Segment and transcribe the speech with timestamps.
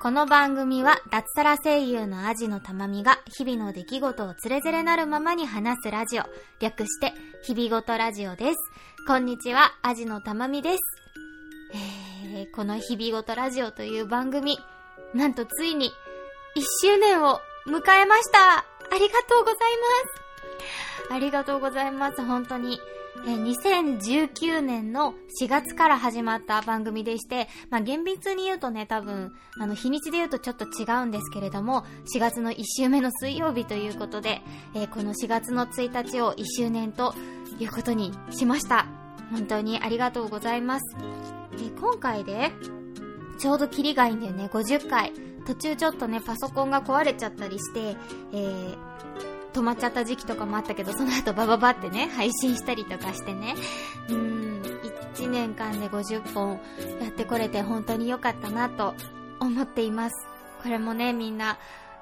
[0.00, 6.22] この番組は脱サラ声優のアジのたまみが日々の出来事をつれづれなるままに話すラジオ、
[6.60, 7.12] 略して
[7.42, 8.56] 日々ごとラジオです。
[9.08, 10.78] こんにちは、アジのたまみです。
[12.36, 14.60] えー、この日々ごとラジオという番組、
[15.14, 15.90] なんとついに1
[16.82, 19.56] 周年を迎えましたありがとうござい
[21.08, 22.78] ますありがとうございます、本当に。
[23.26, 31.84] え2019年の4月から始まった番組でして、まあ、厳密に言うとね、多分、あの、日にちで言うとちょっと違うんですけれども、
[32.14, 34.40] 4月の1週目の水曜日ということで、
[34.74, 37.14] えー、この4月の1日を1周年と
[37.58, 38.86] いうことにしました。
[39.30, 40.96] 本当にありがとうございます。
[41.56, 42.52] で、今回で、
[43.38, 45.12] ちょうどキリがいいんだよね、50回。
[45.46, 47.96] 途中ちょっとね、パソコンが壊れちゃったりして、
[48.32, 48.76] えー、
[49.52, 53.54] 止まっちゃった時期とかもあったけど、その後バババってね、配信したりとかしてね。
[54.08, 54.62] うーん、
[55.14, 56.60] 1年間で50本
[57.00, 58.94] やってこれて本当に良かったなと
[59.40, 60.14] 思っています。
[60.62, 61.58] これもね、みんな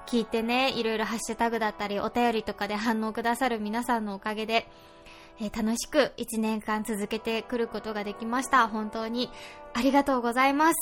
[0.06, 4.68] 聞いてね、いろいろハッシュタグだったり、お便りとかで反応くださる皆さんのおかげで、
[5.40, 8.68] えー、楽しく1年間続けてくることができました。
[8.68, 9.30] 本当に
[9.74, 10.76] ありがとうございます。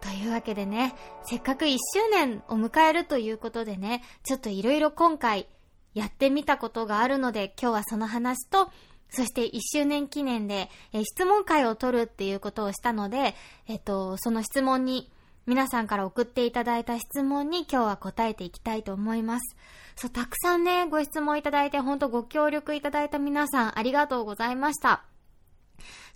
[0.00, 5.46] というわけでね、せっかく1周年を迎えるということでね、ちょっといろいろ今回
[5.94, 8.70] やってみたことがあるので、今日はその話と、
[9.10, 13.34] そして1周年記念で、え、質問会を取るっていうことをしたので、
[13.66, 15.10] えっ、と、その質問に、
[15.44, 19.56] 皆さんから送っていただいた質問に今日は答えていきたいと思います。
[19.96, 25.04] そう、たくさんね、ご質問いただいて、ほんとご協力いただいた皆さん、ありがとうございました。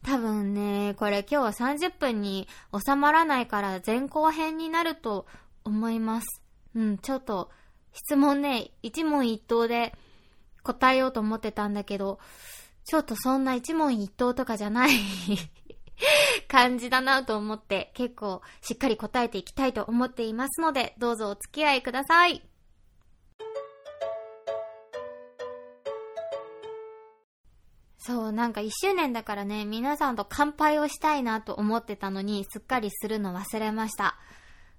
[0.05, 5.27] 多分ね、これ今日は30分に収まらないから前後編になると
[5.65, 6.43] 思います。
[6.75, 7.51] うん、ちょっと
[7.97, 9.95] 質問ね、一問一答で
[10.63, 12.19] 答えようと思ってたんだけど、
[12.85, 14.91] ちょっとそんな一問一答とかじゃない
[16.47, 22.43] 感じだなと思って結構しっかり答えていきたいと思っていますので、どうぞお付き合いください。
[27.99, 34.19] そう、なんか一周年だからね、皆さんと乾杯をしたいなと思ってたのに、すっかりするの忘れました。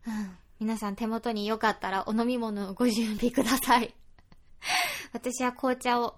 [0.05, 0.37] うん。
[0.59, 3.93] 皆さん手元によかったらお飲み物をご準備ください。
[5.13, 6.15] 私は紅茶を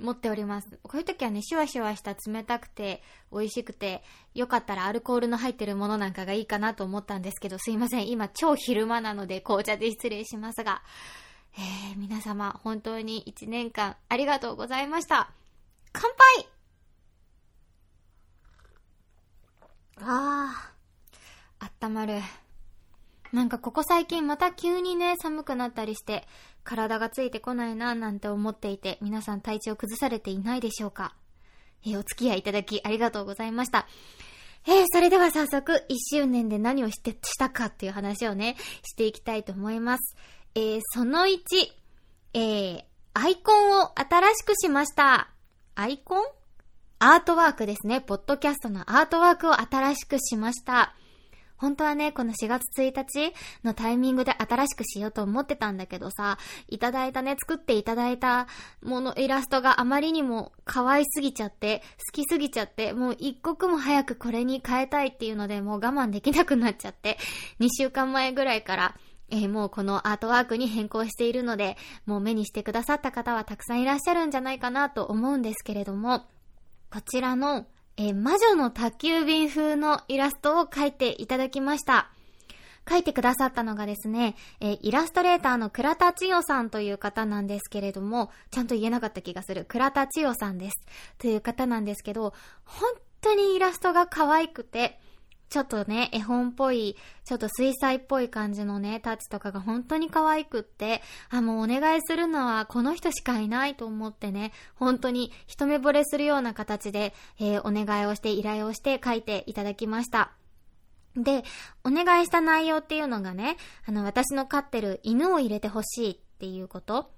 [0.00, 0.78] 持っております。
[0.82, 4.02] こういう時はね、シュワシュワした冷たくて美味しくて、
[4.34, 8.08] よかったらアルコールの入ってるものなんかがいいかなと思ったんですけど、すいません。
[8.08, 10.82] 今超昼間なので紅茶で失礼しますが、
[11.54, 15.30] えー、皆様本当に一年間ありがとうございました。
[15.92, 16.48] 乾杯
[20.02, 22.20] あー、あったまる。
[23.32, 26.26] なんかここ最近また急にね、寒くなったりして、
[26.64, 31.14] 体がついてこないななんて思っていて、皆さん体調崩されていないでしょうか
[31.84, 33.86] えー、お付き合いいただきありがとうございました。
[34.66, 40.16] えー、それでは早速、1周年で何をして、したかっていう話をね、していきたいと思います。
[40.54, 41.38] えー、その1、
[42.34, 45.30] えー、アイコンを新しくしました。
[45.74, 46.24] アイコン？
[46.98, 48.02] アートワークですね。
[48.02, 50.94] ポッドキャストのアートワークを新しくしました。
[51.60, 53.34] 本当はね、この4月1日
[53.64, 56.38] のタイミングで新しくしようと思ってたんだけどさ、
[56.68, 58.46] いただいたね、作っていただいた
[58.82, 67.18] もの、イラストがあまりにも可愛すぎちゃって、好きすぎちゃって、もう一刻も早くこれに変えたいっていうので、もう我慢できなくなっちゃって、
[67.60, 68.96] 2週間前ぐらいから、
[69.28, 76.24] えー、もうこのアートワークに変更しているので、もう目にしてくださった方はたくさんいらっしゃるんじゃないかなと思うんですけれども、
[76.90, 77.66] こちらの
[78.02, 82.10] え、魔女の宅急便風のイラストを描いていただきました。
[82.88, 89.66] 書いてくださったのがですね、えー、イラストレーターの倉田千代さんという方なんですけれども、ちゃんと言えなかった気がする。
[89.66, 90.82] 倉田千代さんです。
[91.18, 92.32] という方なんですけど、
[92.64, 92.90] 本
[93.20, 94.98] 当にイラストが可愛くて、
[95.50, 110.30] ちょっとね、絵本っぽい、ちょっと水彩っぽい感じのね、タッチとかが本当に可愛くって、あ、もうお願いするのはこの人しかいないと思ってね、本当に一目惚れするような形で、えー、お願いをして依頼をして書いていただきました。
[111.16, 111.42] で、
[111.82, 117.10] お願いした内容っていうのがね、あの、私の飼ってる犬を入れてほしいっていうこと。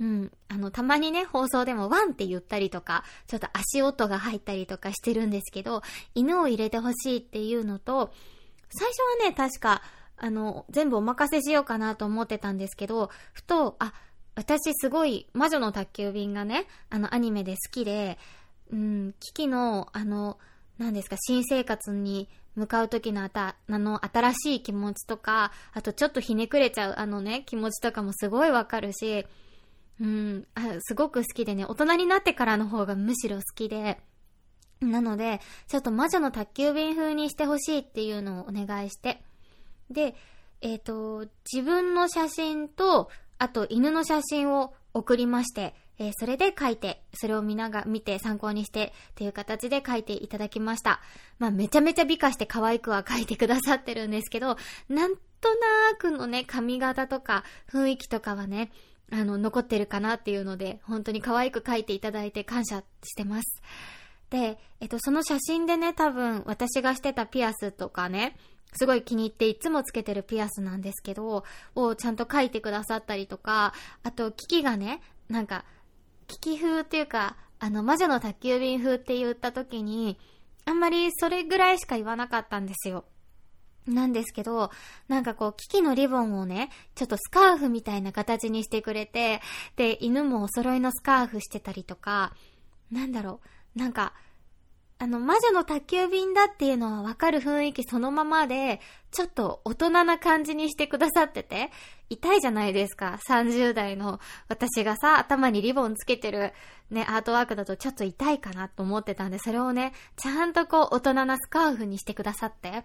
[0.00, 0.32] うん。
[0.48, 5.82] あの、たまにね、放送でもワンって言ったりとか、ちょっと足音が入ったりとかしてるんですけど、
[6.14, 8.12] 犬を入れてほしいっていうのと、
[8.68, 9.82] 最初はね、確か、
[10.18, 13.92] あの、全部お任せしようかなと思ってたんですけど、ふと、あ、
[14.34, 18.18] 私すごい魔女の宅急便がね、あのアニメで好きで、
[18.70, 20.38] うん、キキの、あの、
[20.78, 29.26] 何ですか、新生活に向かう時のあた、あの、新しい気持ちとか、あとちょっとひねくれちゃうあのね、気持ちとかもすごいわかるし、
[30.00, 33.98] うん、あ、すごく好きでね、大人になってからの方がむしろ好きで、
[34.80, 39.22] なので、ちょっと魔女の宅急便風にしてほしいっていうのをお願いして、
[39.90, 40.14] で、
[40.60, 51.00] えっ、と、自分の写真と、あと犬の写真を送りまして、えー、それで書いて、それを見なが、見て参考にしてっていう形で書いていただきました。
[51.38, 54.56] まあ、めちゃめちゃ美化して可愛くは書いてくださってるんですけど、
[54.88, 55.54] なんと
[55.90, 58.70] なくのね、髪型とか雰囲気とかはね、
[59.12, 63.62] あの、残ってるかなっていうので、本当に可愛く書いていただいて感謝してます。
[64.30, 68.36] で、えっと、その写真でね、多分私がしてたピアスとかね、
[68.74, 71.44] すごい気に入っていつもつけてるピアスなんですけど、
[71.74, 73.72] をちゃんと書いてくださったりとか、
[74.02, 75.64] あと、キキがね、なんか、
[76.26, 80.18] キキ風っていうか、あの、魔女の宅急便風って言った時に、
[80.64, 83.04] あんまりそれぐらいしか言わなかったんですよ。
[83.86, 84.70] なんですけど、
[85.08, 89.40] なんかこう、キキのリボンをね、ちょっとスカーフみたいな形にしてくれて、
[89.76, 92.34] で、犬もお揃いのスカーフしてたりとか、
[92.90, 93.40] なんだろ
[93.76, 94.14] う、なんか、
[94.98, 98.80] あの、魔女の宅急便だっていうのはわかる雰囲気そのままで、
[99.10, 101.70] ちょっと大人な感じにしてくださってて、
[102.08, 103.18] 痛いじゃないですか。
[103.28, 106.54] 30代の私がさ、頭にリボンつけてる
[106.90, 112.84] ね、アートワークだとちょっと痛いかなと思ってたんで、それをね、ちゃんとこう大人なスカーフにしてくださって、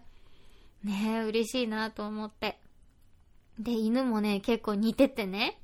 [0.83, 2.59] ねえ、嬉しいなと思って。
[3.59, 5.59] で、犬もね、結構似ててね。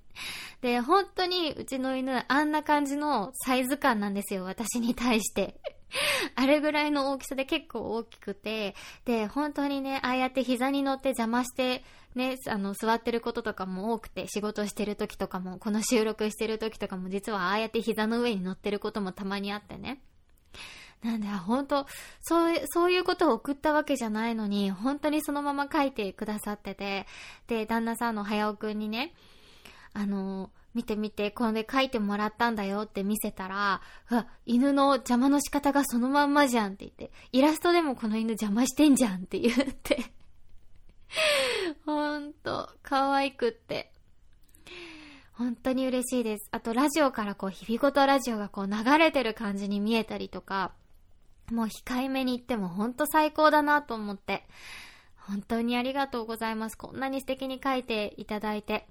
[0.62, 5.60] で、本当にうちの犬、あんな感じのサイズ感なんですよ、私に対して。
[6.36, 8.76] あれぐらいの大きさで結構大きくて、
[9.06, 11.84] で、本当にね、ああやって膝に乗って邪魔して、
[12.16, 20.02] ね、あの、座ってることとかも多くて、仕事してる時とかも、この収録してる時とかも、実はああやって膝の上に乗ってることもたまにあってね。
[21.04, 21.86] なんで、本当
[22.22, 27.06] そう、そういうことを送ったわけじゃないのに、本当にそのまま書いてくださってて、
[27.48, 29.14] で、旦那さんの早尾くんにね、
[29.94, 40.12] あの、見て見て、これで書いてもらったんだよって見せたら、うわ、犬の邪魔の仕方がそのまんまじゃんって言って、イラストでもこの犬邪魔してんじゃんって言って
[41.86, 43.92] ほんと、可愛くって。
[45.34, 46.48] 本当に嬉しいです。
[46.52, 50.74] あと、ラジオからこう、日々ごとラジオがこう、流れてる感じに見えたりとか、
[51.52, 54.44] もう控えめに言ってもほんと最高だなと思って。
[55.28, 56.78] 本当にありがとうございます。
[56.78, 58.88] こんなに素敵に書いていただいて。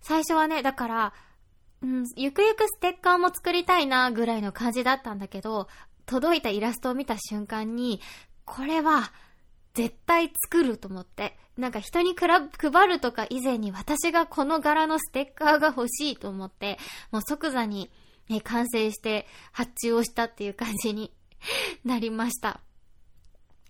[0.00, 1.12] 最初はね、だから、
[1.82, 5.68] うん、ゆくゆくステッカーも作りたいなぐらいの感じだったんだけど、
[6.04, 8.00] 届いたイラストを見た瞬間に、
[8.44, 9.12] これは
[9.74, 11.36] 絶対作ると思って。
[11.56, 16.78] なんか人に配るとか以前に私がこの柄のステッカーが欲しいと思って、
[17.12, 17.90] もう即座に、
[18.28, 21.12] ね、完成して発注をしたっていう感じに
[21.84, 22.60] なりました。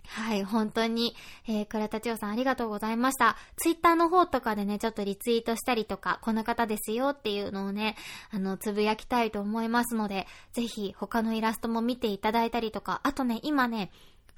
[0.08, 1.14] はい、本当に、
[1.48, 3.36] えー、倉田千代さんありがとうございました。
[3.56, 7.96] ツイッターの方とかでね、ちょっとリツイートしたりとか、この方ですよっていうのをね、
[8.30, 13.90] あの、つぶやきたいと思いますので、ぜひ他のイラストも見ていただいたりとか、あとね、今ね、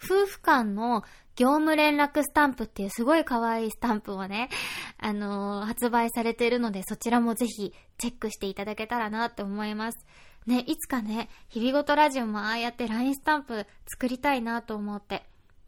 [0.02, 1.02] 夫婦間の
[1.36, 4.50] 業務連絡スタンプっていうすごい可愛いスタンプをね、
[4.98, 10.06] あのー、発売されているので、そちらもぜひチェックしていただけたらなって思います。
[10.46, 15.24] ね、いつかね、日々ごとラジオもああやって LINE スタンプ作りたいなと思って。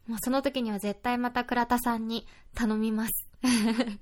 [0.07, 2.25] もうその時には絶対また倉田さんに
[2.55, 3.27] 頼みます。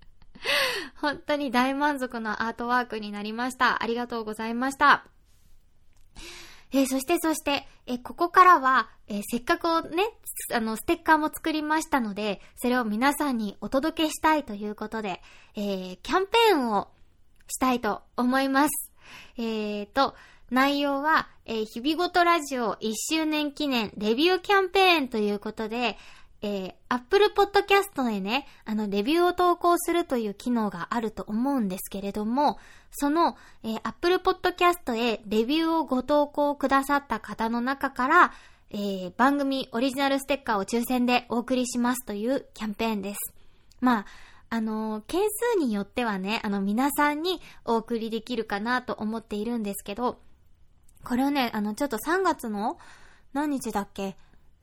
[1.01, 3.81] 本当に大満足のアートワークになりました。
[3.81, 5.05] ありがとうございました。
[6.71, 10.03] えー、そしてそして、えー、ここからは、えー、せっかくね、
[10.53, 15.21] あの、ステッカーも作りましたので、それを皆さんにお届けしたいということで、
[15.55, 16.89] えキャンペーンを
[17.47, 18.91] したいと思います。
[19.37, 20.15] えーと、
[20.55, 25.97] 内容は、えー、日々ごとラジオ1周年記念レビューキャンペーンということで、
[26.41, 32.57] えー、Apple Podcast へね、あの、レビューを投稿するという機能があると思うんですけれども、
[32.91, 38.33] その、えー、Apple Podcast へレビューをご投稿くださった方の中から、
[38.71, 43.19] えー、番組オリジナルステッカーを抽選でお送りしますというキャンペーンです。
[43.81, 44.05] まあ、
[44.51, 45.21] あの、件
[45.53, 50.19] 数によってはね、あの、皆さんにお送りできるかなと思っているんですけど、
[51.05, 52.77] これをね、あの、ちょっと3月の
[53.33, 54.17] 何日だっけ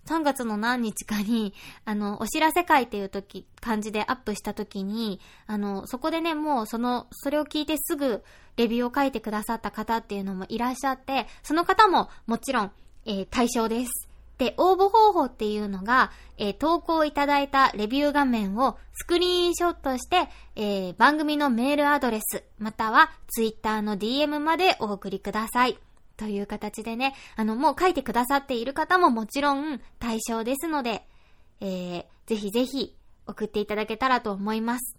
[0.07, 1.55] ?3 月の何日かに、
[1.87, 8.25] あの、お知らせ会っていう時、感じでアップした時に、あの、そこでね、もうその、それを聞いてすぐ
[8.57, 12.73] レビューを書いてくださった方っていうのもいらっしゃって、その方ももちろん、
[13.07, 14.09] えー、対象です。
[14.39, 25.79] で、応募方法っていうのが、えー、投稿いただいたレビュー画面をスクリーンショットして、えー、番組のメールアドレス、またはツイッターの DM までお送りください。
[26.17, 31.07] という形でね、あの、もう書いてくださっている方ももちろん対象ですので、
[31.61, 34.97] えー、ぜひぜひ送っていただけたらと思います。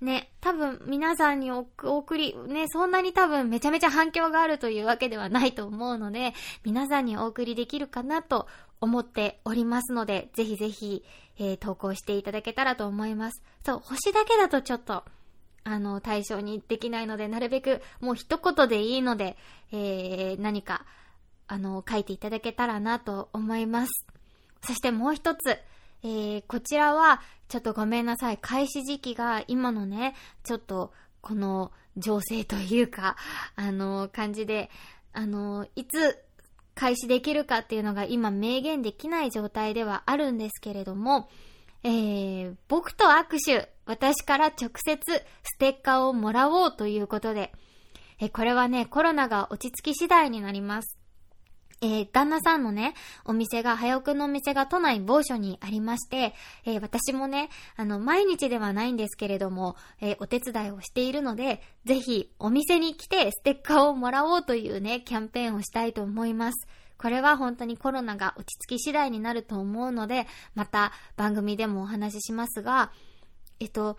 [0.00, 8.46] ね、多分皆さんにお送り、ね、そんなに多分めちゃめちゃ反響があるというわけではないと思うので、皆さんにお送りできるかなと
[8.80, 11.04] 思っておりますので、ぜひぜひ、
[11.38, 13.42] えー、投稿していただけたらと思います。
[13.66, 15.04] そう、星だけだとちょっと、
[15.64, 19.36] あの、対象にできないので、なるべくもう一言でいいので、
[19.72, 20.84] えー、何か、
[21.46, 24.06] あの、書いていただけたらなと思います。
[24.62, 25.58] そしてもう一つ、
[26.02, 28.38] えー、こちらは、ちょっとごめんなさい。
[28.38, 33.16] 開始時期が今のね、ちょっと、この情勢というか、
[33.56, 34.70] あの、感じで、
[35.12, 36.18] あの、いつ
[36.74, 41.28] 開始できるかっていうのが今明言できない状態ではあるんですけれども、
[41.84, 44.98] えー、僕と握手、私から直接
[45.42, 47.52] ステッカーをもらおうということで、
[48.20, 50.98] えこれはね、コロナが落ち着き次第になります。
[51.80, 52.94] えー、旦那さんのね、
[53.24, 66.66] お店が、早くのお店が都内某所にありまして、えー、私もね、あの、毎日ではないんですけれども、えー、お手伝いをしているので、ぜひ、お店に来てステッカーをもらおうというね、キャンペーンをしたいと思います。
[66.98, 72.90] これは本当にコロナが落ち着き次第になると思うので、また番組でもお話ししますが、
[73.60, 73.96] えっと、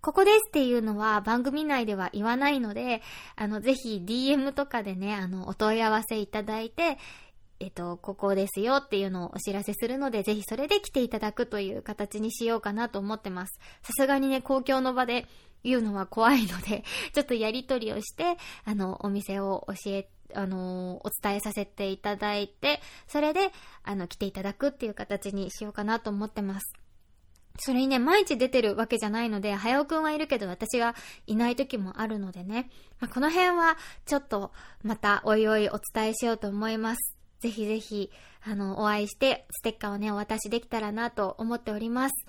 [0.00, 3.02] ここですっていうのは番組内では言わないので、
[3.36, 6.98] あの、ぜひ DM とかでね、あの、お問い合わせいただいて、
[7.60, 13.58] えっと、ここですよっていうのをお知らせするので、ぜひそれで来ていただくという形にしようかなと思ってます。
[13.82, 15.26] さすがにね、公共の場で
[15.64, 26.72] 言うのは怖いので、ちょっとやりとりをして、あの、お店を教え、あの、お伝えさせていただいて、それで、あの、来ていただくっていう形にしようかなと思ってます。
[27.60, 30.94] それにね、毎日出てるわけじゃないので、早尾くんはいるけど私が
[31.26, 32.70] いない時もあるのでね。
[33.00, 37.16] まあ、この辺はちょっとまたおいおいお伝えしようと思います。
[37.40, 38.10] ぜひぜひ、
[38.44, 42.26] あの、お会いしてステッカーをね、お渡しできたらなと思っております。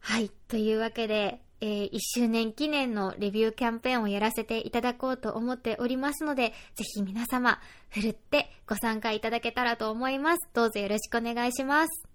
[0.00, 0.30] はい。
[0.48, 10.46] というわけで、えー、1周年記念のレビューキャンペーンをやらせていただこうと思っておりますので、ぜひ皆様、ふるってご参加いただけたらと思います。
[10.52, 12.06] どうぞよろしくお願いします。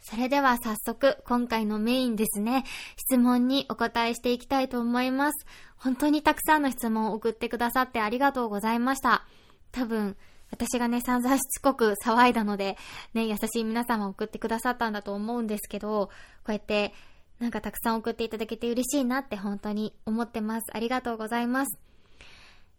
[0.00, 2.64] それでは早速、今回のメインですね、
[2.96, 5.46] 質問にお答えしていきたいと思います。
[5.76, 9.24] 本当にたくさんの質問を送ってくださってありがとうございました。
[9.70, 10.16] 多分、
[10.56, 12.78] 私がね、散々しつこく騒いだので、
[13.12, 16.12] ね、優しい皆様送ってくださったんだと思うんですけど、こ
[16.48, 16.94] うやって、
[17.38, 20.64] なんかたくさん送っていただけて嬉しいなって本当に思ってます。
[20.72, 21.78] ありがとうございます。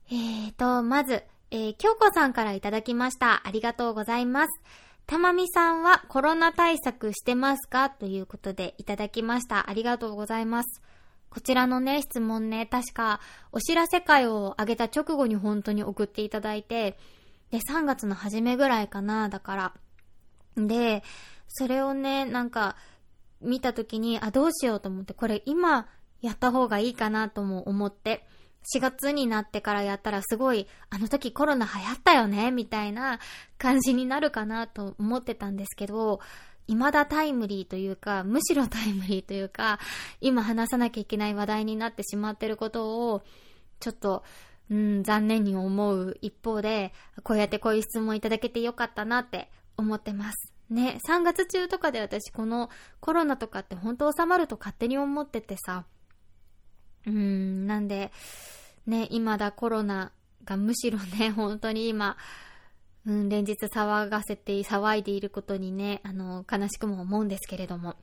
[0.10, 3.46] えーと、まず、えー、京子さんからいただきました。
[3.46, 4.62] ありがとうございます。
[5.06, 7.92] たまみさんはコロナ対策してますか？
[7.92, 9.70] ということでいただきました。
[9.70, 10.82] ありがとうございます。
[11.30, 13.20] こちらのね、質問ね、確か、
[13.52, 16.98] お知らせ会を上げた直後に本当に送っていただいて、
[17.52, 19.74] で、3月の初めぐらいかな、だから。
[20.56, 21.04] で、
[21.48, 22.76] それをね、なんか、
[23.42, 25.88] 見た時に、あ、どうしようと思って、これ今
[26.22, 28.28] やった方がいいかなとも思って、
[28.76, 33.20] 4月になってからやったらすごい、あの時コロナ流行ったよねみたいな
[33.58, 36.20] 感じになるかなと思ってたんですけど、
[36.68, 39.80] 未だタイムリーというか、むしろタイムリーというか、
[40.20, 43.24] 今話さなきゃいけない話題になってしまってることを、
[43.80, 44.24] ちょっと、
[44.70, 46.94] うん、残念に思う一方で、
[47.24, 50.54] こうやってこういう質問いただけてよかったなって思ってます。
[50.70, 52.70] ね、3月中とかで私この
[53.00, 55.86] コロナとかって本当収まると勝手に思っててさ、
[57.06, 58.12] うん、なんで、
[58.86, 60.12] ね、今だコロナ
[60.44, 62.18] がむしろね、 本当に今、
[63.06, 67.96] うん、連日騒がせて、騒いでいることにね、あの、悲しくも思うんですけれども。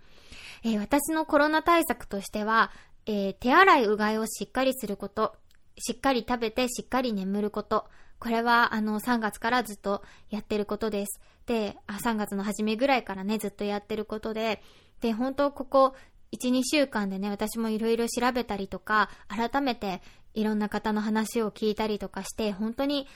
[0.63, 2.71] えー、私のコロナ対策としては、
[3.05, 5.37] えー、手洗いうがいをしっかりすること、
[5.79, 7.87] しっかり食べてしっかり眠ること、
[8.19, 11.21] これは、あの、3月からずっとやってることです。
[11.47, 14.63] で、あ3月の初めぐらいからね、ずっとやってることで、
[15.01, 15.95] で、本当ここ
[16.33, 20.01] 1、2週間でね、私もいろいろ調べたりとか、改めて
[20.33, 23.07] いろんな方の話を聞いたりとかして、本当に、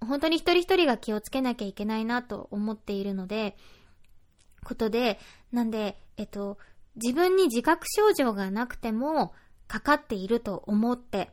[0.00, 3.56] 本当に一人一人が気をつけなきゃいけないなと思っているので、
[4.64, 5.18] ことで、
[5.52, 6.58] なんで、えっと、
[6.96, 9.34] 自分に自覚症状がなくても、
[9.66, 11.30] かかっていると思って、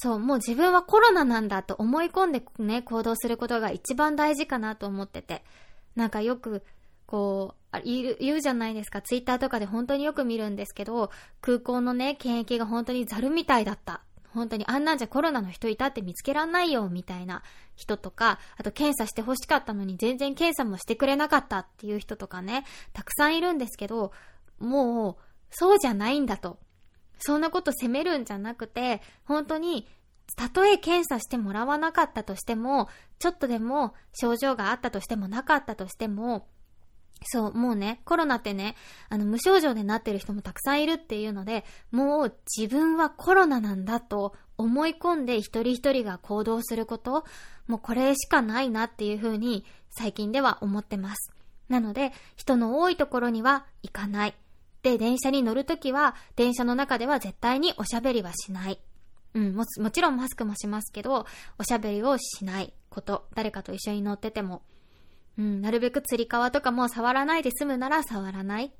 [0.00, 5.42] そう、もう自分はコロナなんだと思い込んでね、行動することが一番大事かなと思ってて。
[5.96, 6.62] なんかよく、
[7.04, 9.02] こう、言うじゃないですか。
[9.02, 14.02] ツイッターとかで本当によく見るんですけど、空港のね、検疫が本当にザルみたいだった。
[14.32, 17.42] 本当にあんなんじゃコロナの人いたって見つけらんないよ、みたいな
[17.74, 24.12] 人とか、あと検査して欲しかったのに全然検査もしてくれなかったっていう人とかね、たくさんいるんですけど、
[24.60, 26.60] もう、そうじゃないんだと。
[27.18, 29.86] そんなこと責めるんじゃなくて、本当に、
[30.36, 36.46] たとえ検査してもらわなかったとしても、ちょっとでも症状があったとしてもなかったとしても、
[37.24, 38.76] そう、もうね、コロナってね、
[39.08, 47.24] あの、無症状でなってる人もたくさんいるっていうので、もう自分はコロナなんだと思い込んで一人一人が行動すること、
[47.66, 51.32] もうこれしかないなっていうふうに最近では思ってます。
[51.68, 54.34] なので、人の多いところには行かない。
[54.82, 58.80] で、電車に乗るときは、電車の中では絶対におしゃべりはしない。
[59.34, 61.26] うん、も、もちろんマスクもしますけど、
[61.58, 63.26] おしゃべりをしないこと。
[63.34, 64.62] 誰かと一緒に乗ってても。
[65.38, 68.72] うん、なるべく釣り革とかも触らないで済むなら触らない。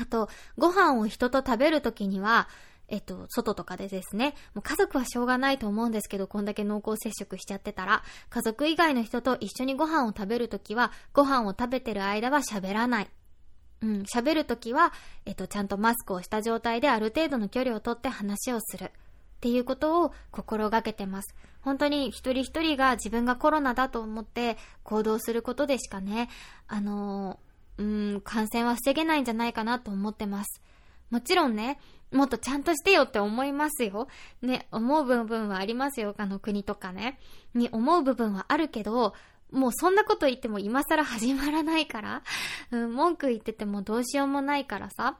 [0.00, 2.48] あと、ご飯を人と食べるときには、
[2.88, 13.08] えっと、外とかでですね、もう家族はしょうがないと思うんですけど、こんだけ濃厚接触しちゃってたら、家族以外の人と一緒にご飯を食べるときは、ご飯を食べてる間は喋らない。
[13.82, 14.92] うん、喋るときは、
[15.24, 18.92] えっと、ちゃんとマスクをした状態である程度の距離をとって話をする。
[19.38, 21.34] っていうことを心がけてます。
[21.60, 26.28] 本当に一人一人が自分がコロナだと思って行動することでしかね、
[26.66, 27.38] あの
[27.78, 30.60] うん、感染は防げないんじゃないかなと思ってます。
[31.10, 31.78] もちろんね、
[32.12, 34.08] もっとちゃんとしてよって思いますよ。
[34.42, 36.14] ね、思う部分はありますよ。
[36.18, 37.18] あの国とかね。
[37.54, 39.14] に思う部分はあるけど、
[39.50, 42.22] もうそんなこと言っても今更始まらないから、
[42.70, 45.18] うん、文句言っててもどうしようもないからさ。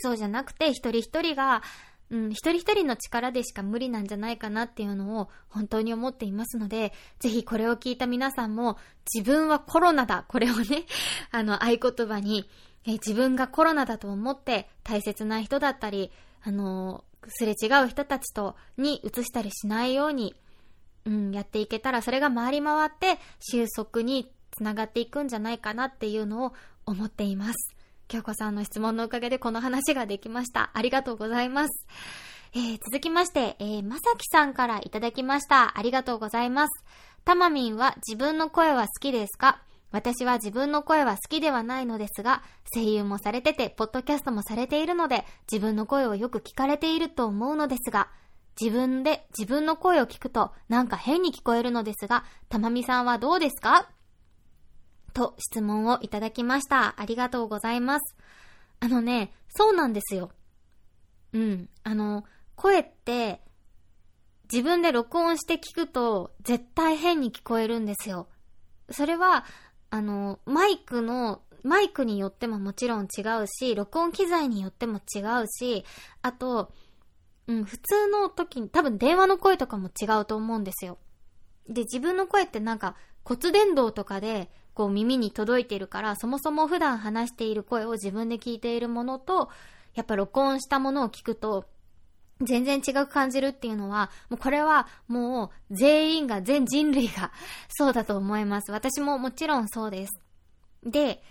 [0.00, 1.62] そうじゃなくて、一人一人が、
[2.10, 8.78] うん、一人一人の力でしか無理なんじゃないかなっていうのを本当に思っていますので、ぜひこれを聞いた皆さんも、
[9.12, 10.84] 自分はコロナだ、これをね、
[11.32, 12.48] あの、合言葉に、
[12.84, 20.34] え自分がコロナだと思って大切な人だったり、あのすれ違う人たちと、に移したりしないように、
[21.04, 26.52] うん、やっていけたら、それが回り回って収束につながっていくんじゃないかなっていうのを
[26.86, 27.74] 思っています。
[28.08, 30.70] 京子さんの質問のおかげでこの話ができました。
[30.74, 31.86] ありがとうございます。
[32.54, 35.78] えー、続きまして、えー、まさきさんからいただきました。
[35.78, 36.84] ありがとうございます。
[37.24, 39.60] たまみんは自分の声は好きですか？
[39.90, 42.42] 私は自分の声は好きではないのですが、
[42.74, 48.08] 声優もされてて、ポッドキャストもされているので、自分の声をよく聞かれていると思うのですが、
[48.60, 53.88] 自分で自分の声を聞くとなんか変に聞こえるのですが、たまみさんはどうですか？
[55.14, 56.94] と質問をいただきました。
[57.00, 58.16] ありがとうございます。
[58.80, 60.30] あのね、そうなんですよ。
[61.32, 61.68] うん。
[61.82, 63.40] あの、声って、
[64.52, 68.28] 自分で録音して聞くと、絶対変に聞こえるんですよ。
[68.90, 69.44] それは、
[69.90, 75.84] あの、マイクの、マイクによってももちろん違うし、録音機材によっても違うし、
[76.22, 76.72] あと、
[77.48, 80.98] うん、普通の時に、多分電話の声とかも違うと思うんですよ。
[81.68, 89.50] で、自分の声ってなんか骨伝導とかでこう耳に届いているから、そもそも普段話している声を自分で聞いているものと、
[89.94, 91.66] やっぱ録音したものを聞くと、
[92.40, 97.32] 全然違く感じるっていうのは、もうこれはもう全員が、全人類が
[97.68, 98.70] そうだと思います。
[98.70, 100.20] 私ももちろんそうです。
[100.84, 101.22] で、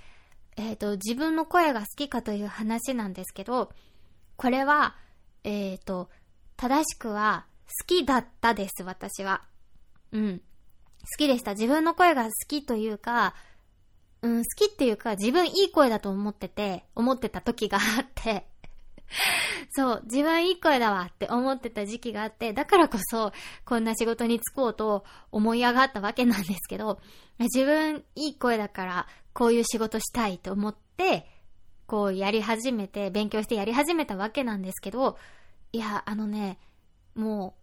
[0.58, 3.72] えっ、ー、と、自分の声が好きかという話なんですけど、
[4.36, 4.96] これは、
[5.48, 6.10] えっ、ー、と、
[6.58, 7.46] 正しくは
[7.80, 9.44] 好きだったです、私は。
[10.12, 10.40] うん。
[10.40, 10.44] 好
[11.18, 11.54] きでした。
[11.54, 13.34] 自分の声が好きというか、
[14.22, 18.50] うん、好きっていうか、自分いい声だと思ってて、思ってた時があって
[19.72, 23.32] そう、自分いい声だわって思ってた時期があって、だからこそ、
[23.64, 27.00] こんな仕事に就こうと思い上がったわけなんですけど、
[27.40, 31.37] 自分いい声だから、こういう仕事したいと思って、
[31.88, 35.18] こうやり始めて、勉強してやり始めたわけなんですけど、
[35.72, 36.60] いや、あのね、
[37.16, 37.56] も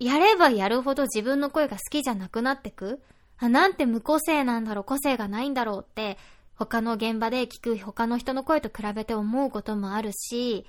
[0.00, 3.00] う、やればやるほど自分の声が好きじゃなくなってく。
[3.38, 6.18] あ、なんて無個性なんだろう、個性がないんだろうって、
[6.56, 10.66] 他の現場で聞く他の人の声と比べて思うこともあるし、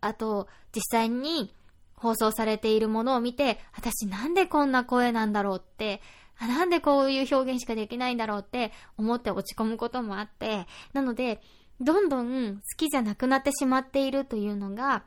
[0.00, 1.54] あと、実際に
[1.94, 6.00] 放送されているものを見て、私なんでこんな声なんだろうって、
[6.38, 11.40] あなんでこういう表現しかできないんだろうって思って落ち込むこともあって、なので、
[11.80, 15.04] どんどん好きじゃなくなってしまっているというのが、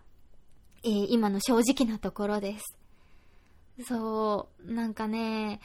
[0.83, 2.77] えー、今の正直なところです。
[3.87, 5.59] そう、なんかね、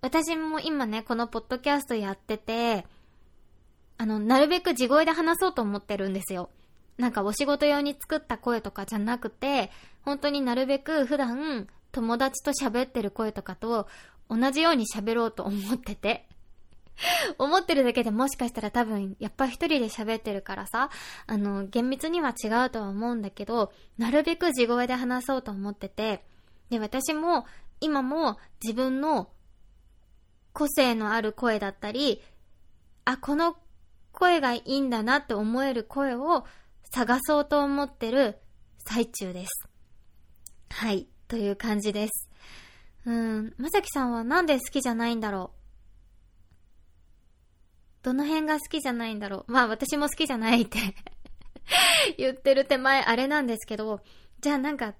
[0.00, 2.86] 私も今ね、このポッドキャストやってて、
[3.98, 6.50] あの、なるべく地声で話そうと思ってるんですよ。
[6.98, 9.70] なんかお仕事用に作った声とかじゃなくて、
[10.02, 13.88] 本当になるべく普段友達と喋ってる声とかと
[14.28, 16.28] 同じように喋ろうと思ってて。
[17.38, 20.90] 思ってるだけでもしかしたら多分、やっぱ一人で喋ってるからさ、
[21.26, 26.24] あの、厳密には違うとは思うんだけど、なるべく地声で話そうと思ってて、
[26.70, 27.46] で、私も
[27.80, 29.30] 今も自分の
[30.52, 32.22] 個性のある声だったり、
[33.04, 33.56] あ、この
[34.12, 36.44] 声がいいんだなって思える声を
[36.90, 38.38] 探そうと思ってる
[38.78, 39.68] 最中です。
[40.70, 42.28] はい、という感じです。
[43.04, 45.55] うん、まさきさんはなんで好きじゃないんだろう？
[48.06, 50.78] どの辺が好きじゃないんだろうまあ私も好きじゃないって
[52.16, 54.00] 言ってる手前あれなんですけど、
[54.40, 54.94] じゃあなんか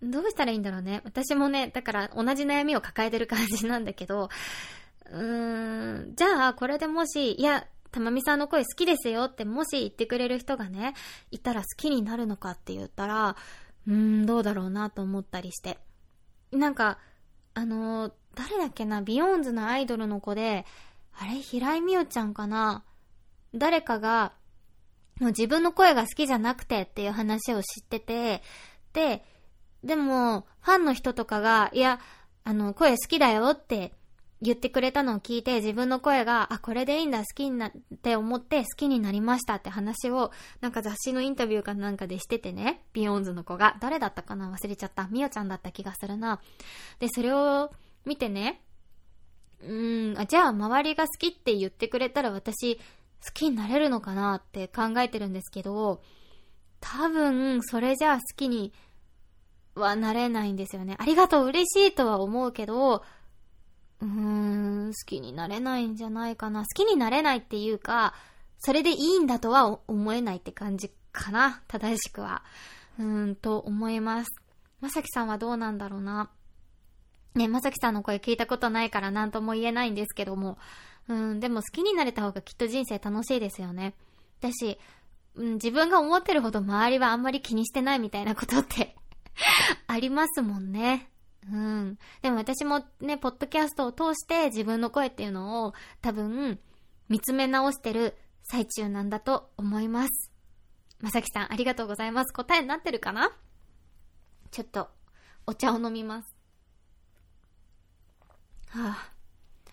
[0.00, 1.00] どうしたらいいんだろうね。
[1.02, 4.28] 私もね、だから同じ悩みを抱えてる感じなんだけど、
[5.10, 10.94] うーん、じゃあこれでもし、いや、たまみさんの声好きですよってもし言ってくれる人がね、
[11.32, 13.34] いたら好きになるのかって言ったら、
[13.88, 15.78] うーん、どうだろうなと思ったりして。
[16.52, 16.98] なんか、
[17.54, 20.64] あのー、誰だっけな、 BEYOOOOONDS のアイドルの子で、
[21.18, 22.84] あれ、平井美葉ちゃんかな？
[23.54, 24.32] 誰かが、
[25.20, 28.42] もう自分の声が好きじゃなくてっていう話を知ってて、
[28.92, 29.24] で、
[29.84, 32.00] でも、ファンの人とかが、いや、
[32.44, 33.92] あの、声好きだよって
[34.40, 37.72] 言ってくれたのを聞いて、自分の声が、あ、これでいいんだ、好きになっ
[38.02, 43.76] て思って好きになりましたって話を、なんか雑誌のインタビューかなんかでしててね、ビヨーンズの子が。
[43.80, 44.50] 誰だったかな？
[44.50, 45.08] 忘れちゃった。
[45.10, 46.40] みおちゃんだった気がするな。
[46.98, 47.70] で、それを
[48.04, 48.62] 見てね、
[49.60, 49.70] うー、
[50.22, 52.80] あ、じゃあ周りが好きって言ってくれたら私、好
[53.32, 56.02] きになれるのかなって考えてるんですけど、
[56.80, 58.72] 多分、それじゃあ好きに
[59.74, 60.96] はなれないんですよね。
[60.98, 63.04] ありがとう、嬉しいとは思うけど、
[64.00, 66.60] うーん、好きになれないんじゃないかな。
[66.62, 68.14] 好きになれないっていうか、
[68.58, 71.62] それでいいんだとは思えないって感じかな。
[71.68, 72.42] 正しくは。
[72.98, 74.30] うーん、と思います。
[74.80, 76.30] まさきさんはどうなんだろうな。
[77.34, 80.58] ね、まさきさんの声聞いたことないから何とも言えないんですけども。
[81.08, 83.94] うん、でも好きになれた方がきっと人生楽しいですよね。
[84.40, 84.78] だし、
[85.34, 88.96] うん、自分が思ってるほど周りはあんまり気にしてないみたいなことって
[89.86, 91.10] ありますもんね。
[91.50, 91.98] うん。
[92.20, 96.60] でも私もね、ポッドキャストを通して自分の声っていうのを多分
[97.08, 100.30] 見つめ直してる最中なんだと思います。
[101.00, 102.32] まさきさんありがとうございます。
[102.32, 103.32] 答えになってるかな？
[104.52, 104.88] ちょっと
[105.46, 106.31] お茶を飲みます。
[108.74, 108.96] は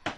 [0.04, 0.14] あ、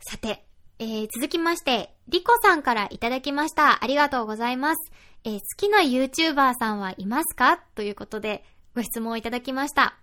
[0.00, 0.44] さて、
[0.80, 3.84] えー、続きまして、リコさんからいただきました。
[3.84, 4.92] ありがとうございます。
[5.22, 7.58] えー、好きな YouTuber さんはいますか？
[7.76, 9.96] ということで、ご質問をいただきました。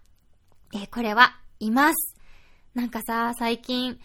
[0.73, 2.15] えー、これは、います。
[2.73, 3.99] なんかさ、最近、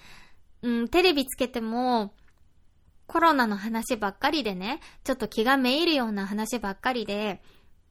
[0.62, 2.12] うん、テレビつけても、
[3.06, 7.40] コロナの話ばっかりでね、ちょっと気がめいるような話ばっかりで、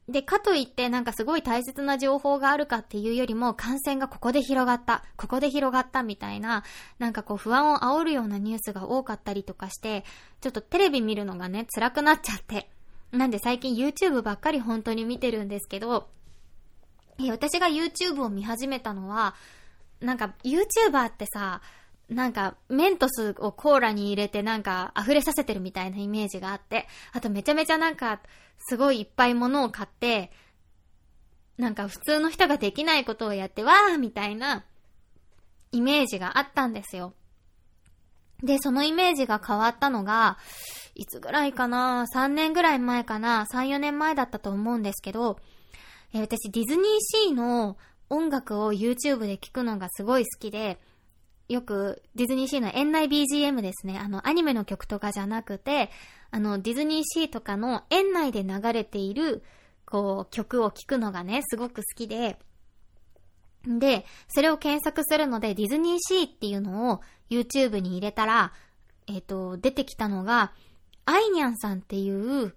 [0.08, 6.64] で、かといってなんかすごい大切な情報があるかっていうよりも感染がここで広がった、ここで広がったみたいな、
[6.98, 10.04] なんかこう不安を煽るようなニュースが多かったりとかして、
[10.40, 12.70] ちょっとテレビ見るのがね、辛くなっちゃって。
[13.12, 16.08] なんで最近 YouTube ばっかり本当に見てるんですけど、
[17.30, 19.34] 私が YouTube を見始めたのは、
[20.00, 21.60] なんか YouTuber ってさ、
[22.08, 28.20] なんか、メントスをコーラに入れてなんか溢れさせてるみたいなイメージがあって、あとめちゃめちゃなんか、
[28.58, 30.32] すごいいっぱい物を買って、
[31.58, 34.64] なんか普通の人ができないことをやって、わーみたいな
[35.72, 37.14] イメージがあったんですよ。
[38.42, 40.38] で、そのイメージが変わったのが、
[40.94, 45.38] いつぐらいかな ?3 年ぐらい前かな ?3、4年前だったと思うんですけど、
[46.14, 47.76] え私ディズニーシーの
[48.08, 50.80] 音楽を YouTube で聴くのがすごい好きで、
[51.48, 53.98] よくディズニーシーの園内 BGM ですね。
[53.98, 55.90] あの、アニメの曲とかじゃなくて、
[56.30, 59.42] あの、ディズニーシーとかの園内で流れている、
[59.86, 62.38] こう、曲を聴くのがね、すごく好きで、
[63.66, 68.52] で、それを検索するので、ディズニーシーっていうのを YouTube に入れたら、
[69.06, 70.52] えっ、ー、と、出てきたのが、
[71.06, 72.54] アイニャンさんっていう、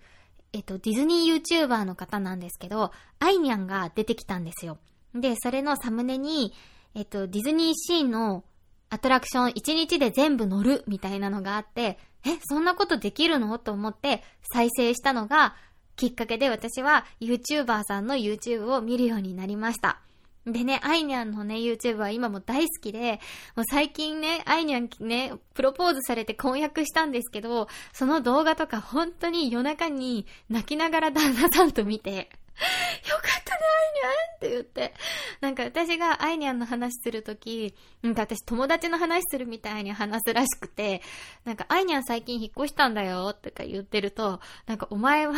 [0.52, 4.78] えっ、と、ディズニー YouTuber の方なんですけど、アイニャンが出てきたんですよ。
[5.16, 6.54] で、それのサムネに、
[6.94, 8.44] えっ、と、ディズニーシーの
[8.92, 13.58] アトラクション1日で全部乗るみたいなのがあって、え、そんなことできるの？
[13.58, 14.22] と思って
[14.54, 15.56] 再生したのが
[15.96, 20.02] きっかけで私は YouTuber さんの YouTube を見るようになりました。
[20.46, 23.20] でね、アイニャンのね、YouTube は今も大好きで、
[23.56, 32.30] もう最近ね、アイニャンね、プロポーズされて婚約したんですけど、その動画とか本当に夜中に泣きながら旦那さんと見て、
[33.22, 34.94] かったね、アイニャンって言って。
[35.40, 41.02] なんか私がアイニャンの話するとき、なんか私友達の話するみたいに話すらしくて、
[41.46, 45.34] なんかアイニャン最近引っ越したんだよとか言ってると、なんかお前は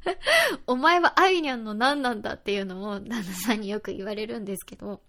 [0.66, 5.00] お前はアイニャンの何なんだっていうのを旦那さんによく言われるんですけど、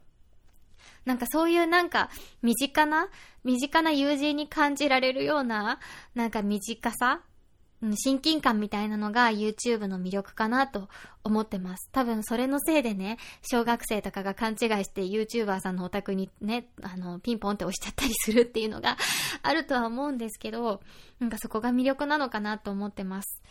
[1.06, 2.10] なんかそういうなんか
[2.42, 3.10] 身近な、
[3.44, 5.80] 身近な友人に感じられるような、
[6.16, 7.22] なんか短さ
[7.96, 10.90] 親近感みたいなのが YouTube の魅力かなと
[11.24, 11.90] 思ってます。
[11.92, 18.98] 多分それのせいでね、小学生とかが勘違いして YouTuber さんのお宅にね、あの、ピンポンって押しちゃったりするっていうのが
[19.44, 20.82] あるとは思うんですけど、
[21.20, 23.44] なんかそこが魅力なのかなと思ってます。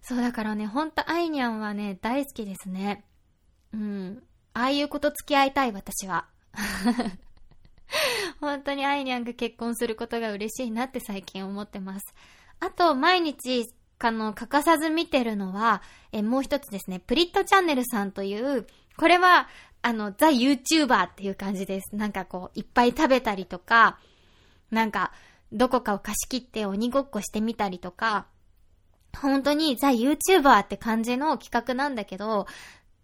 [0.00, 3.04] そうだからね、ほんとアイニャンはね、大好きですね。
[3.74, 4.22] うん。
[4.54, 6.26] ああいうこと付き合いたい、私は。
[8.40, 12.14] 本当にアイニャンが結婚することが嬉しいなって最近思ってます。
[12.60, 13.66] あと、毎日、
[13.98, 19.48] あの、欠かさず見てるのは、え、もう一つですね、プリットチャンネルさんという、これは、
[19.82, 21.96] あの、ザ・ユーチューバーっていう感じです。
[21.96, 23.98] なんかこう、いっぱい食べたりとか、
[24.70, 25.12] なんか、
[25.52, 28.26] どこかを貸し切って鬼ごっこしてみたりとか、
[29.16, 32.46] 本当にザ・ユーチューバーって感じの企画なんだけど、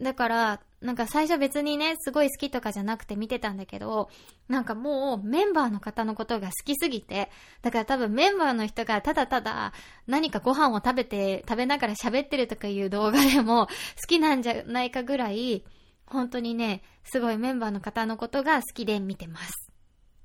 [0.01, 4.09] だから、なんか最初別にね、すごい好きとかじゃなくて見てたんだけど、
[4.49, 9.75] なんかもうメンバーの方のことが好きすぎて、だから多分メンバーの人がただただ
[10.07, 13.73] 何かご飯を食べて、食べながら喋ってるとかいう動画でも好
[14.09, 15.65] きなんじゃないかぐらい、
[16.07, 19.71] 本当にね、すごいメンバーの方のことが好きで見てます。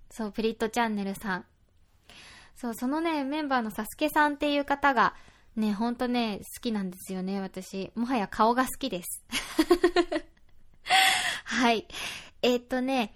[0.09, 1.45] そう、プリットチャンネルさん。
[2.55, 5.15] そう、そのね、メンバーのサスケさんっていう方が、
[5.57, 7.91] ね、ほんとね、好きなんですよね、私。
[7.95, 9.25] もはや顔が好きです。
[11.45, 11.87] はい。
[12.41, 13.13] えー、っとね、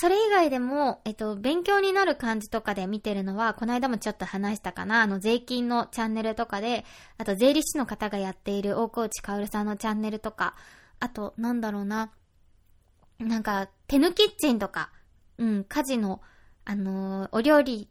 [0.00, 6.84] それ以外でも、えっと、勉強になる感じとかで見てるのは、この間もちょっと話したかな、あの、税金のチャンネルとかで、
[7.18, 10.54] あと、税理士の方がやっている大河内かおるさんのチャンネルとか、
[11.00, 12.12] あと、なんだろうな、
[13.18, 14.90] なんか、手抜キッチンとか、
[15.38, 16.20] うん、家事の、
[16.64, 17.88] あのー、お料理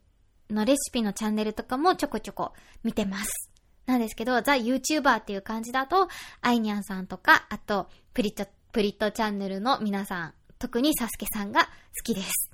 [0.49, 3.51] のレシピのチャンネルとかもちょこちょこ見てます。
[3.85, 6.07] なんですけど、ザ・ YouTuber っていう感じだと、
[6.41, 11.67] アイニャンさんとか、あと、プリチョット、プリットチャンネルの皆さん、特にサスケさんが好
[12.03, 12.51] きです。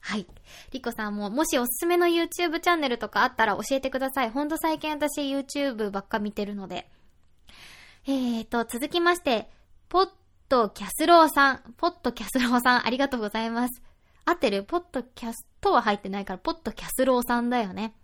[0.00, 0.26] はい。
[0.72, 4.30] リコさんも、もしおすすめの YouTube チャンネルとかあったら教えてください。
[4.30, 6.90] ほんと最近私 YouTube ばっか見てるので。
[8.06, 9.48] えーと、続きまして、
[9.88, 10.08] ポッ
[10.48, 11.74] ドキャスローさん。
[11.76, 13.80] ポッドキャスローさん、ありがとうございます。
[14.24, 14.64] 合ってる？
[14.64, 17.94] ポッドキャストは入ってないから、ポッドキャスローさんだよね。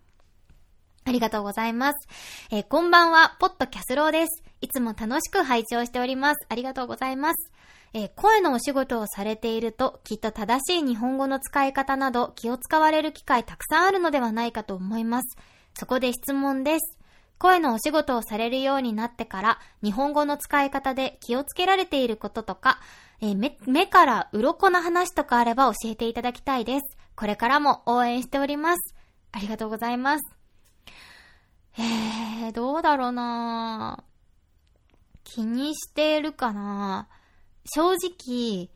[1.03, 2.07] ありがとうございます。
[2.51, 4.43] えー、こんばんは、ポッドキャスローです。
[4.61, 6.45] いつも楽しく拝聴しております。
[6.49, 7.51] ありがとうございます。
[7.93, 15.37] えー、声のお仕事をされていると、きっと正しい日本語の使い方など気を使われる機会たくさんあるのではないかと思います。
[15.73, 16.97] そこで質問です。
[17.39, 22.79] 声のお仕事をされるようになってから、日本語の使い方で気をつけられていることとか、
[23.21, 26.97] えー、目、目から鱗な話とかあれば教えていただきたいです。
[27.15, 28.95] これからも応援しております。
[29.31, 30.23] ありがとうございます。
[31.77, 34.08] えー、どうだろうなぁ
[35.33, 37.07] 気にしてるかな
[37.65, 38.69] 正直、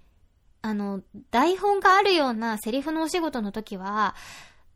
[0.62, 4.16] あの、台本があるようなセリフのお仕事の時は、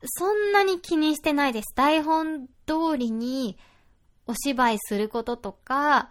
[0.03, 1.73] そんなに気にしてないです。
[1.75, 3.57] 台本通りに
[4.25, 6.09] お芝居することとか、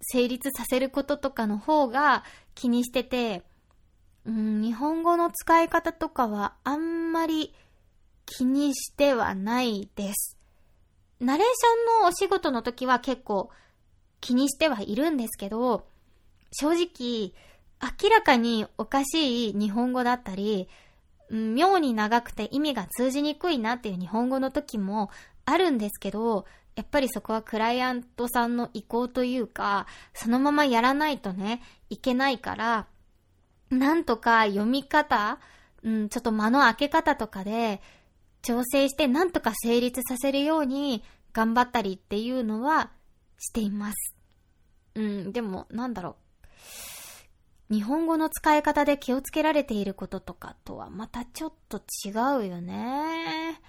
[0.00, 3.42] 成立させることとかの方が気にしてて、
[4.24, 7.54] うん、日本語の使い方とかはあんまり
[8.24, 10.38] 気にしてはないです。
[11.20, 13.50] ナレーションのお仕事の時は結構
[14.20, 15.86] 気にしてはいるんですけど、
[16.52, 17.32] 正直、
[17.80, 20.68] 明らかにおかしい日本語だったり、
[21.30, 25.10] 妙に長くて意味が通じにくいなっていう日本語の時も
[25.44, 26.44] あるんですけど、
[26.76, 32.86] やっぱりそこはクライアントさんの意向というか、そのままやらないとね、いけないから、
[33.70, 35.38] なんとか読み方、
[35.82, 37.80] うん、ちょっと間の開け方とかで、
[38.42, 41.02] 調整してなんとか成立させるように
[41.32, 42.90] 頑張ったりっていうのは
[43.40, 44.14] しています。
[44.94, 46.16] うん、でも、なんだろ
[47.68, 47.74] う。
[47.74, 52.10] 日本語の使い方で気をつけられていることとかとはまたちょっと違
[52.44, 53.60] うよね。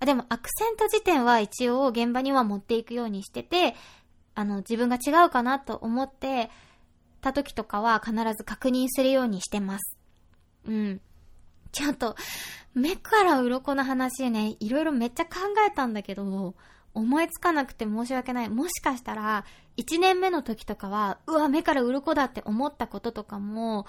[0.00, 3.74] あでも、アクセント辞典は一応現場には持っていくようにしてて、
[4.34, 6.50] あの、自分が違うかなと思って
[7.20, 9.98] た時とかは必ず確認するようにしてます。
[10.66, 11.00] うん。
[11.70, 12.16] ちょっと、
[12.72, 15.30] 目から鱗の話ね、いろいろめっちゃ考
[15.68, 16.54] えたんだけど、
[16.94, 18.48] 思いつかなくて申し訳ない。
[18.48, 19.44] もしかしたら、
[19.76, 23.86] 1年目の時とかは、うわ、目から鱗だって思ったこととかも、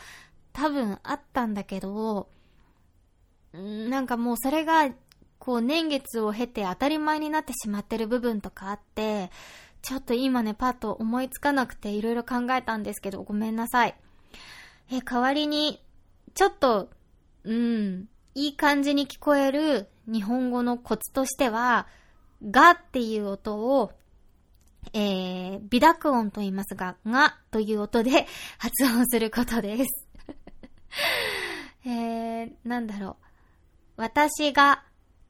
[0.53, 2.29] 多分あったんだけど、
[3.53, 4.89] なんかもうそれが、
[5.37, 9.29] こう年月を経て当たり前になってしまってる部分とかあって、
[9.83, 13.95] ちょっと今ね、パッと思いつかなくていろいろ考えたんですけど、ごめんなさい。
[14.91, 15.83] え、代わりに、
[16.33, 16.89] ちょっと、
[17.43, 21.87] うん、いい感じに聞こえる日本語のコツとしては、
[22.43, 23.91] がっていう音を、
[24.93, 30.07] えー、微濁音と言いますが、がという音で 発音することです。
[31.85, 33.25] えー、なんだろう。
[33.97, 34.83] 私が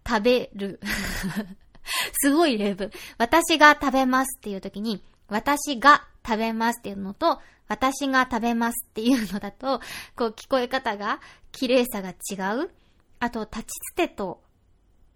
[0.07, 0.79] 食べる。
[2.21, 2.91] すごい例文。
[3.17, 9.79] 私が食べますっていう時に、私が食べますっていうのと、私が食べますっていうのだと、
[10.15, 11.19] こう聞こえ方が、
[11.51, 12.71] 綺麗さが違う。
[13.19, 14.43] あと、立ちつてと、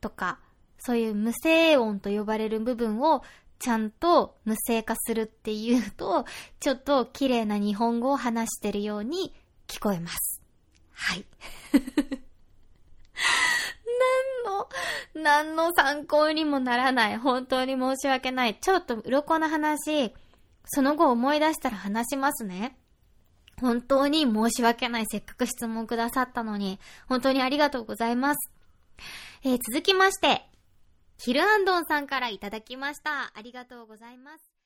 [0.02, 0.40] とか、
[0.80, 3.24] そういう無声音と呼ばれる部分を
[3.60, 6.26] ちゃんと無声化するっていうと、
[6.60, 9.34] ちょっと綺麗な日本語を話してるように
[9.68, 10.42] 聞こえます。
[10.94, 11.26] はい。
[14.44, 14.70] 何の、
[15.14, 17.18] 何の参考にもならない。
[17.18, 18.56] 本当に申し訳ない。
[18.56, 20.14] ちょっと鱗の話、
[20.66, 22.78] その後思い出したら話しますね。
[23.60, 25.06] 本当に申し訳ない。
[25.10, 28.52] せっかく質問くださったのに、本当にありがとうございます。
[29.44, 30.49] えー、続きまして、
[31.22, 33.34] ヒルアンドンさんからいただきました。
[33.36, 34.59] ありがとうございます。